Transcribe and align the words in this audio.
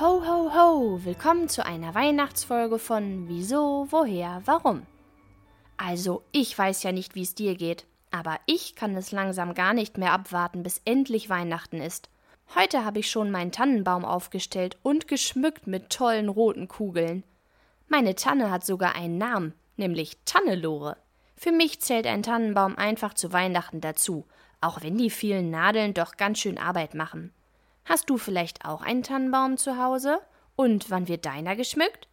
Ho, 0.00 0.22
ho, 0.26 0.50
ho! 0.54 1.04
Willkommen 1.04 1.50
zu 1.50 1.66
einer 1.66 1.94
Weihnachtsfolge 1.94 2.78
von 2.78 3.28
Wieso, 3.28 3.86
Woher, 3.90 4.40
Warum. 4.46 4.86
Also, 5.76 6.22
ich 6.32 6.56
weiß 6.56 6.82
ja 6.82 6.92
nicht, 6.92 7.14
wie 7.14 7.22
es 7.22 7.34
dir 7.34 7.56
geht, 7.56 7.84
aber 8.10 8.40
ich 8.46 8.74
kann 8.74 8.96
es 8.96 9.12
langsam 9.12 9.52
gar 9.52 9.74
nicht 9.74 9.98
mehr 9.98 10.12
abwarten, 10.12 10.62
bis 10.62 10.80
endlich 10.86 11.28
Weihnachten 11.28 11.82
ist. 11.82 12.08
Heute 12.54 12.86
habe 12.86 13.00
ich 13.00 13.10
schon 13.10 13.30
meinen 13.30 13.52
Tannenbaum 13.52 14.06
aufgestellt 14.06 14.78
und 14.82 15.08
geschmückt 15.08 15.66
mit 15.66 15.90
tollen 15.90 16.30
roten 16.30 16.68
Kugeln. 16.68 17.22
Meine 17.86 18.14
Tanne 18.14 18.50
hat 18.50 18.64
sogar 18.64 18.94
einen 18.94 19.18
Namen, 19.18 19.52
nämlich 19.76 20.16
Tannelore. 20.24 20.96
Für 21.36 21.52
mich 21.52 21.82
zählt 21.82 22.06
ein 22.06 22.22
Tannenbaum 22.22 22.78
einfach 22.78 23.12
zu 23.12 23.34
Weihnachten 23.34 23.82
dazu, 23.82 24.24
auch 24.62 24.82
wenn 24.82 24.96
die 24.96 25.10
vielen 25.10 25.50
Nadeln 25.50 25.92
doch 25.92 26.16
ganz 26.16 26.38
schön 26.38 26.56
Arbeit 26.56 26.94
machen. 26.94 27.30
Hast 27.84 28.08
du 28.10 28.16
vielleicht 28.16 28.64
auch 28.64 28.82
einen 28.82 29.02
Tannenbaum 29.02 29.56
zu 29.56 29.76
Hause? 29.76 30.20
Und 30.54 30.90
wann 30.90 31.08
wird 31.08 31.26
deiner 31.26 31.56
geschmückt? 31.56 32.08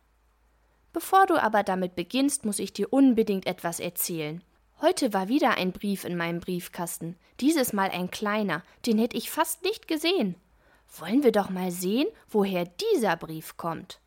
Bevor 0.94 1.28
du 1.28 1.42
aber 1.42 1.64
damit 1.64 1.96
beginnst, 1.96 2.46
muss 2.46 2.60
ich 2.60 2.74
dir 2.74 2.92
unbedingt 2.92 3.46
etwas 3.46 3.80
erzählen. 3.80 4.44
Heute 4.82 5.14
war 5.14 5.28
wieder 5.28 5.58
ein 5.58 5.72
Brief 5.72 6.06
in 6.06 6.18
meinem 6.18 6.40
Briefkasten, 6.40 7.18
dieses 7.40 7.74
Mal 7.74 7.90
ein 7.90 8.10
kleiner, 8.10 8.64
den 8.86 8.98
hätte 8.98 9.18
ich 9.18 9.30
fast 9.30 9.64
nicht 9.64 9.88
gesehen. 9.88 10.36
Wollen 10.98 11.24
wir 11.24 11.32
doch 11.32 11.50
mal 11.50 11.70
sehen, 11.70 12.08
woher 12.30 12.66
dieser 12.66 13.16
Brief 13.16 13.58
kommt. 13.58 14.00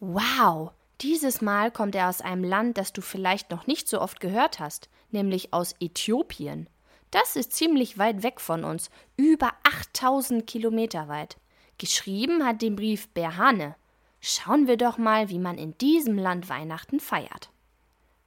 Wow, 0.00 0.72
dieses 1.02 1.40
Mal 1.40 1.70
kommt 1.70 1.94
er 1.94 2.08
aus 2.08 2.20
einem 2.20 2.44
Land, 2.44 2.78
das 2.78 2.92
du 2.92 3.00
vielleicht 3.00 3.50
noch 3.50 3.66
nicht 3.66 3.88
so 3.88 4.00
oft 4.00 4.20
gehört 4.20 4.60
hast, 4.60 4.88
nämlich 5.10 5.52
aus 5.52 5.74
Äthiopien. 5.80 6.68
Das 7.10 7.36
ist 7.36 7.52
ziemlich 7.52 7.98
weit 7.98 8.22
weg 8.22 8.40
von 8.40 8.64
uns, 8.64 8.90
über 9.16 9.52
8000 9.64 10.46
Kilometer 10.46 11.08
weit. 11.08 11.36
Geschrieben 11.78 12.46
hat 12.46 12.62
den 12.62 12.76
Brief 12.76 13.08
Berhane. 13.08 13.74
Schauen 14.20 14.66
wir 14.66 14.76
doch 14.76 14.98
mal, 14.98 15.28
wie 15.28 15.38
man 15.38 15.58
in 15.58 15.76
diesem 15.78 16.16
Land 16.16 16.48
Weihnachten 16.48 17.00
feiert. 17.00 17.50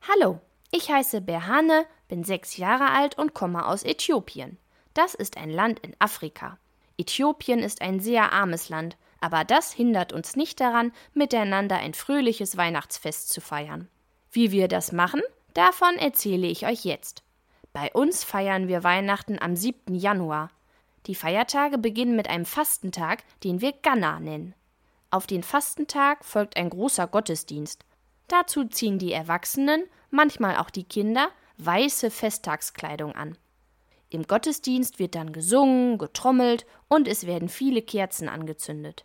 Hallo, 0.07 0.41
ich 0.71 0.91
heiße 0.91 1.21
Berhane, 1.21 1.85
bin 2.09 2.23
sechs 2.23 2.57
Jahre 2.57 2.91
alt 2.91 3.17
und 3.17 3.33
komme 3.33 3.65
aus 3.65 3.83
Äthiopien. 3.83 4.57
Das 4.93 5.15
ist 5.15 5.37
ein 5.37 5.49
Land 5.49 5.79
in 5.79 5.95
Afrika. 5.99 6.57
Äthiopien 6.97 7.59
ist 7.59 7.81
ein 7.81 7.99
sehr 7.99 8.33
armes 8.33 8.69
Land, 8.69 8.97
aber 9.25 9.43
das 9.43 9.71
hindert 9.71 10.13
uns 10.13 10.35
nicht 10.35 10.59
daran, 10.59 10.91
miteinander 11.15 11.77
ein 11.77 11.95
fröhliches 11.95 12.57
Weihnachtsfest 12.57 13.29
zu 13.29 13.41
feiern. 13.41 13.87
Wie 14.31 14.51
wir 14.51 14.67
das 14.67 14.91
machen, 14.91 15.23
davon 15.55 15.95
erzähle 15.95 16.45
ich 16.45 16.67
euch 16.67 16.85
jetzt. 16.85 17.23
Bei 17.73 17.91
uns 17.91 18.23
feiern 18.23 18.67
wir 18.67 18.83
Weihnachten 18.83 19.41
am 19.41 19.55
7. 19.55 19.95
Januar. 19.95 20.51
Die 21.07 21.15
Feiertage 21.15 21.79
beginnen 21.79 22.15
mit 22.15 22.29
einem 22.29 22.45
Fastentag, 22.45 23.23
den 23.43 23.61
wir 23.61 23.71
Ganna 23.71 24.19
nennen. 24.19 24.53
Auf 25.09 25.25
den 25.25 25.41
Fastentag 25.41 26.23
folgt 26.23 26.55
ein 26.55 26.69
großer 26.69 27.07
Gottesdienst. 27.07 27.83
Dazu 28.27 28.65
ziehen 28.65 28.99
die 28.99 29.11
Erwachsenen, 29.11 29.85
manchmal 30.11 30.57
auch 30.57 30.69
die 30.69 30.83
Kinder, 30.83 31.29
weiße 31.57 32.11
Festtagskleidung 32.11 33.13
an. 33.13 33.39
Im 34.11 34.27
Gottesdienst 34.27 34.99
wird 34.99 35.15
dann 35.15 35.33
gesungen, 35.33 35.97
getrommelt 35.97 36.67
und 36.89 37.07
es 37.07 37.25
werden 37.25 37.49
viele 37.49 37.81
Kerzen 37.81 38.29
angezündet. 38.29 39.03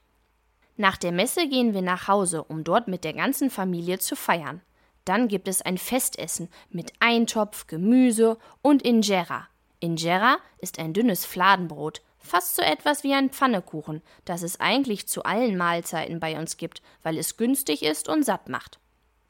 Nach 0.81 0.97
der 0.97 1.13
Messe 1.13 1.47
gehen 1.47 1.75
wir 1.75 1.83
nach 1.83 2.09
Hause, 2.09 2.43
um 2.43 2.65
dort 2.65 2.89
mit 2.89 3.05
der 3.05 3.13
ganzen 3.13 3.51
Familie 3.51 3.99
zu 3.99 4.17
feiern. 4.17 4.63
Dann 5.05 5.29
gibt 5.29 5.47
es 5.47 5.61
ein 5.61 5.77
Festessen 5.77 6.49
mit 6.71 6.95
Eintopf, 7.01 7.67
Gemüse 7.67 8.39
und 8.63 8.81
Injera. 8.81 9.47
Injera 9.81 10.39
ist 10.59 10.79
ein 10.79 10.95
dünnes 10.95 11.27
Fladenbrot, 11.27 12.01
fast 12.19 12.57
so 12.57 12.63
etwas 12.63 13.05
wie 13.05 13.13
ein 13.13 13.29
Pfannekuchen, 13.29 14.01
das 14.25 14.43
es 14.43 14.59
eigentlich 14.59 15.07
zu 15.07 15.23
allen 15.25 15.59
Mahlzeiten 15.59 16.19
bei 16.19 16.39
uns 16.39 16.57
gibt, 16.57 16.81
weil 17.03 17.19
es 17.19 17.37
günstig 17.37 17.83
ist 17.83 18.09
und 18.09 18.25
satt 18.25 18.49
macht. 18.49 18.79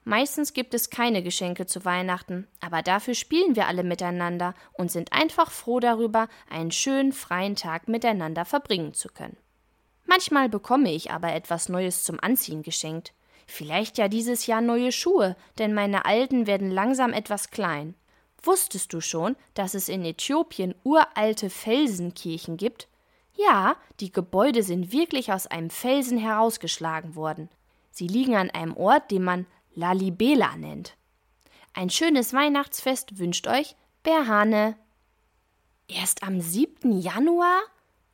Meistens 0.04 0.52
gibt 0.52 0.72
es 0.72 0.88
keine 0.88 1.20
Geschenke 1.20 1.66
zu 1.66 1.84
Weihnachten, 1.84 2.46
aber 2.60 2.82
dafür 2.82 3.14
spielen 3.14 3.56
wir 3.56 3.66
alle 3.66 3.82
miteinander 3.82 4.54
und 4.74 4.92
sind 4.92 5.12
einfach 5.12 5.50
froh 5.50 5.80
darüber, 5.80 6.28
einen 6.48 6.70
schönen 6.70 7.10
freien 7.10 7.56
Tag 7.56 7.88
miteinander 7.88 8.44
verbringen 8.44 8.94
zu 8.94 9.08
können. 9.08 9.36
Manchmal 10.10 10.48
bekomme 10.48 10.93
ich 10.93 11.12
aber 11.12 11.34
etwas 11.34 11.69
Neues 11.69 12.03
zum 12.03 12.19
Anziehen 12.21 12.65
geschenkt. 12.65 13.15
Vielleicht 13.47 13.97
ja 13.97 14.09
dieses 14.09 14.48
Jahr 14.48 14.60
neue 14.60 14.91
Schuhe, 14.91 15.37
denn 15.60 15.72
meine 15.72 16.04
alten 16.04 16.48
werden 16.48 16.72
langsam 16.72 17.12
etwas 17.12 17.50
klein. 17.50 17.94
Wusstest 18.43 18.93
du 18.93 19.00
schon, 19.00 19.37
dass 19.54 19.75
es 19.75 19.88
in 19.88 20.04
Äthiopien 20.04 20.75
uralte 20.82 21.48
Felsenkirchen 21.48 22.56
gibt? 22.56 22.88
Ja, 23.37 23.76
die 24.00 24.10
Gebäude 24.10 24.65
sind 24.65 24.91
wirklich 24.91 25.32
aus 25.32 25.47
einem 25.47 25.71
Felsen 25.71 26.19
herausgeschlagen 26.19 27.15
worden. 27.15 27.48
Sie 27.92 28.09
liegen 28.09 28.34
an 28.34 28.50
einem 28.50 28.77
Ort, 28.77 29.12
den 29.12 29.22
man 29.22 29.47
Lalibela 29.77 30.56
nennt. 30.56 30.97
Ein 31.72 31.88
schönes 31.88 32.34
Weihnachtsfest 32.34 33.21
wünscht 33.21 33.47
euch 33.47 33.77
Berhane. 34.03 34.77
Erst 35.87 36.25
am 36.25 36.41
7. 36.41 37.00
Januar? 37.00 37.60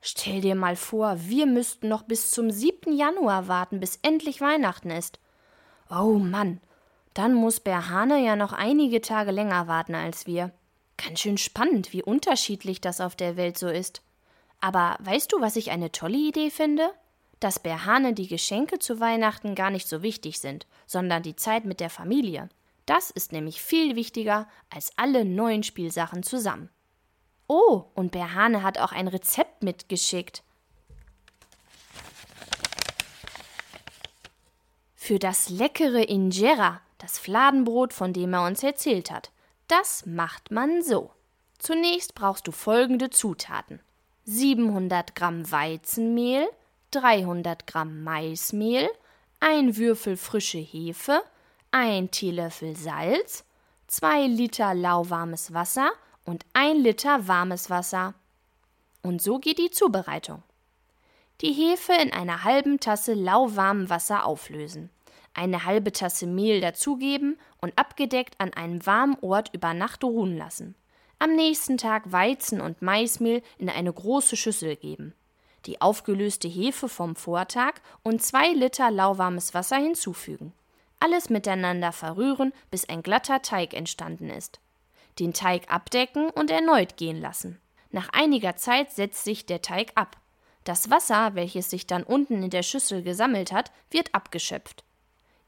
Stell 0.00 0.40
dir 0.40 0.54
mal 0.54 0.76
vor, 0.76 1.16
wir 1.20 1.46
müssten 1.46 1.88
noch 1.88 2.02
bis 2.02 2.30
zum 2.30 2.50
7. 2.50 2.92
Januar 2.92 3.48
warten, 3.48 3.80
bis 3.80 3.98
endlich 4.02 4.40
Weihnachten 4.40 4.90
ist. 4.90 5.18
Oh 5.90 6.18
Mann, 6.18 6.60
dann 7.14 7.34
muss 7.34 7.60
Berhane 7.60 8.24
ja 8.24 8.36
noch 8.36 8.52
einige 8.52 9.00
Tage 9.00 9.30
länger 9.30 9.68
warten 9.68 9.94
als 9.94 10.26
wir. 10.26 10.52
Ganz 10.96 11.20
schön 11.20 11.38
spannend, 11.38 11.92
wie 11.92 12.02
unterschiedlich 12.02 12.80
das 12.80 13.00
auf 13.00 13.16
der 13.16 13.36
Welt 13.36 13.58
so 13.58 13.68
ist. 13.68 14.02
Aber 14.60 14.96
weißt 15.00 15.32
du, 15.32 15.40
was 15.40 15.56
ich 15.56 15.70
eine 15.70 15.92
tolle 15.92 16.18
Idee 16.18 16.50
finde? 16.50 16.90
Dass 17.40 17.58
Berhane 17.58 18.14
die 18.14 18.28
Geschenke 18.28 18.78
zu 18.78 19.00
Weihnachten 19.00 19.54
gar 19.54 19.70
nicht 19.70 19.88
so 19.88 20.02
wichtig 20.02 20.38
sind, 20.40 20.66
sondern 20.86 21.22
die 21.22 21.36
Zeit 21.36 21.64
mit 21.64 21.80
der 21.80 21.90
Familie. 21.90 22.48
Das 22.86 23.10
ist 23.10 23.32
nämlich 23.32 23.60
viel 23.60 23.96
wichtiger 23.96 24.48
als 24.70 24.92
alle 24.96 25.24
neuen 25.24 25.62
Spielsachen 25.62 26.22
zusammen. 26.22 26.70
Oh, 27.48 27.84
und 27.94 28.12
Berhane 28.12 28.62
hat 28.62 28.78
auch 28.78 28.92
ein 28.92 29.08
Rezept 29.08 29.62
mitgeschickt. 29.62 30.42
Für 34.94 35.18
das 35.20 35.48
leckere 35.50 36.08
Injera, 36.08 36.80
das 36.98 37.18
Fladenbrot, 37.18 37.92
von 37.92 38.12
dem 38.12 38.34
er 38.34 38.44
uns 38.44 38.64
erzählt 38.64 39.12
hat. 39.12 39.30
Das 39.68 40.04
macht 40.06 40.50
man 40.50 40.82
so. 40.82 41.12
Zunächst 41.58 42.14
brauchst 42.14 42.48
du 42.48 42.52
folgende 42.52 43.10
Zutaten: 43.10 43.80
700 44.24 45.14
Gramm 45.14 45.50
Weizenmehl, 45.50 46.48
300 46.90 47.66
Gramm 47.68 48.02
Maismehl, 48.02 48.90
ein 49.38 49.76
Würfel 49.76 50.16
frische 50.16 50.58
Hefe, 50.58 51.22
ein 51.70 52.10
Teelöffel 52.10 52.76
Salz, 52.76 53.44
2 53.86 54.26
Liter 54.26 54.74
lauwarmes 54.74 55.52
Wasser 55.54 55.92
und 56.26 56.44
ein 56.52 56.76
Liter 56.76 57.26
warmes 57.28 57.70
Wasser. 57.70 58.14
Und 59.02 59.22
so 59.22 59.38
geht 59.38 59.58
die 59.58 59.70
Zubereitung. 59.70 60.42
Die 61.40 61.52
Hefe 61.52 61.92
in 61.92 62.12
einer 62.12 62.44
halben 62.44 62.80
Tasse 62.80 63.14
lauwarmem 63.14 63.88
Wasser 63.88 64.26
auflösen, 64.26 64.90
eine 65.34 65.64
halbe 65.64 65.92
Tasse 65.92 66.26
Mehl 66.26 66.60
dazugeben 66.60 67.38
und 67.60 67.78
abgedeckt 67.78 68.34
an 68.38 68.52
einem 68.54 68.84
warmen 68.84 69.16
Ort 69.20 69.50
über 69.54 69.72
Nacht 69.72 70.02
ruhen 70.02 70.36
lassen. 70.36 70.74
Am 71.18 71.34
nächsten 71.34 71.78
Tag 71.78 72.10
Weizen 72.12 72.60
und 72.60 72.82
Maismehl 72.82 73.42
in 73.58 73.70
eine 73.70 73.92
große 73.92 74.36
Schüssel 74.36 74.76
geben. 74.76 75.14
Die 75.66 75.80
aufgelöste 75.80 76.48
Hefe 76.48 76.88
vom 76.88 77.16
Vortag 77.16 77.74
und 78.02 78.22
zwei 78.22 78.52
Liter 78.52 78.90
lauwarmes 78.90 79.54
Wasser 79.54 79.76
hinzufügen. 79.76 80.52
Alles 81.00 81.28
miteinander 81.28 81.92
verrühren, 81.92 82.52
bis 82.70 82.88
ein 82.88 83.02
glatter 83.02 83.42
Teig 83.42 83.74
entstanden 83.74 84.30
ist 84.30 84.60
den 85.18 85.32
Teig 85.32 85.70
abdecken 85.70 86.30
und 86.30 86.50
erneut 86.50 86.96
gehen 86.96 87.20
lassen. 87.20 87.60
Nach 87.90 88.08
einiger 88.12 88.56
Zeit 88.56 88.90
setzt 88.92 89.24
sich 89.24 89.46
der 89.46 89.62
Teig 89.62 89.92
ab. 89.94 90.16
Das 90.64 90.90
Wasser, 90.90 91.34
welches 91.34 91.70
sich 91.70 91.86
dann 91.86 92.02
unten 92.02 92.42
in 92.42 92.50
der 92.50 92.62
Schüssel 92.62 93.02
gesammelt 93.02 93.52
hat, 93.52 93.70
wird 93.90 94.14
abgeschöpft. 94.14 94.84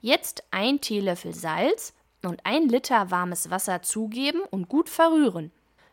Jetzt 0.00 0.44
ein 0.50 0.80
Teelöffel 0.80 1.34
Salz 1.34 1.92
und 2.22 2.40
ein 2.44 2.68
Liter 2.68 3.10
warmes 3.10 3.50
Wasser 3.50 3.82
zugeben 3.82 4.40
und 4.50 4.68
gut 4.68 4.88
verrühren. 4.88 5.50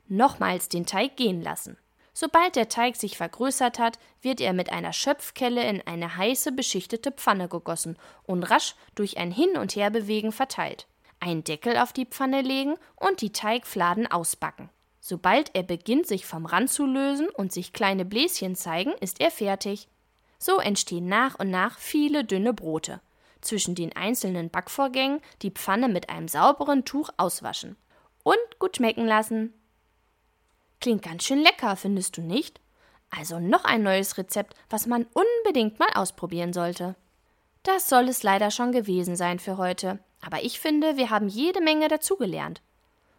Nochmals 0.08 0.70
den 0.70 0.86
Teig 0.86 1.18
gehen 1.18 1.42
lassen. 1.42 1.78
Sobald 2.14 2.56
der 2.56 2.70
Teig 2.70 2.96
sich 2.96 3.18
vergrößert 3.18 3.80
hat, 3.80 4.00
wird 4.22 4.40
er 4.40 4.54
mit 4.54 4.72
einer 4.72 4.94
Schöpfkelle 4.94 5.68
in 5.68 5.86
eine 5.86 6.16
heiße 6.16 6.52
beschichtete 6.52 7.12
Pfanne 7.12 7.50
gegossen 7.50 7.98
und 8.24 8.44
rasch 8.44 8.76
durch 8.94 9.18
ein 9.18 9.32
Hin- 9.32 9.58
und 9.58 9.76
Herbewegen 9.76 10.32
verteilt 10.32 10.88
einen 11.26 11.44
Deckel 11.44 11.78
auf 11.78 11.92
die 11.92 12.06
Pfanne 12.06 12.42
legen 12.42 12.76
und 12.96 13.22
die 13.22 13.32
Teigfladen 13.32 14.08
ausbacken. 14.08 14.70
Sobald 15.02 15.52
er 15.54 15.64
beginnt, 15.64 16.08
sich 16.08 16.26
vom 16.26 16.46
Rand 16.46 16.70
zu 16.70 16.86
lösen 16.86 17.30
und 17.30 17.52
sich 17.52 17.74
kleine 17.74 18.06
Bläschen 18.06 18.56
zeigen, 18.56 18.94
ist 19.02 19.20
er 19.20 19.32
fertig. 19.32 19.88
So 20.38 20.60
entstehen 20.60 21.08
nach 21.08 21.38
und 21.40 21.50
nach 21.50 21.80
viele 21.80 22.24
dünne 22.24 22.54
Brote. 22.54 23.02
Zwischen 23.42 23.76
den 23.76 23.96
einzelnen 23.96 24.50
Backvorgängen 24.50 25.22
die 25.42 25.52
Pfanne 25.52 25.90
mit 25.90 26.10
einem 26.10 26.28
sauberen 26.28 26.86
Tuch 26.86 27.10
auswaschen. 27.18 27.76
und 28.24 28.58
gut 28.58 28.78
schmecken 28.78 29.06
lassen. 29.06 29.54
Klingt 30.82 31.04
ganz 31.04 31.24
schön 31.24 31.44
lecker, 31.44 31.76
findest 31.76 32.18
du 32.18 32.22
nicht? 32.22 32.60
Also 33.12 33.40
noch 33.40 33.66
ein 33.66 33.84
neues 33.84 34.18
Rezept, 34.18 34.56
was 34.68 34.88
man 34.88 35.06
unbedingt 35.14 35.78
mal 35.78 35.90
ausprobieren 35.94 36.52
sollte. 36.52 36.96
Das 37.62 37.88
soll 37.88 38.10
es 38.10 38.24
leider 38.24 38.50
schon 38.50 38.72
gewesen 38.72 39.16
sein 39.16 39.38
für 39.38 39.58
heute, 39.58 40.00
aber 40.26 40.44
ich 40.44 40.60
finde, 40.60 40.98
wir 40.98 41.12
haben 41.12 41.28
jede 41.28 41.62
Menge 41.62 41.88
dazugelernt. 41.88 42.62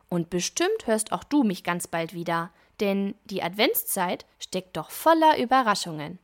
Und 0.09 0.29
bestimmt 0.29 0.87
hörst 0.87 1.13
auch 1.13 1.25
du 1.25 1.45
mich 1.45 1.63
ganz 1.63 1.87
bald 1.87 2.15
wieder, 2.15 2.51
denn 2.81 3.15
die 3.25 3.43
Adventszeit 3.43 4.27
steckt 4.39 4.77
doch 4.77 4.91
voller 4.91 5.39
Überraschungen. 5.39 6.19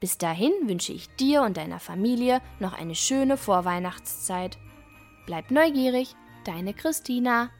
Bis 0.00 0.18
dahin 0.18 0.52
wünsche 0.62 0.92
ich 0.92 1.14
dir 1.16 1.42
und 1.42 1.56
deiner 1.56 1.78
Familie 1.78 2.40
noch 2.58 2.72
eine 2.72 2.94
schöne 2.94 3.36
Vorweihnachtszeit. 3.36 4.58
Bleib 5.26 5.50
neugierig, 5.50 6.16
deine 6.44 6.74
Christina. 6.74 7.50